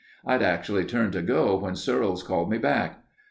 [0.25, 3.03] I'd actually turned to go when Searles called me back."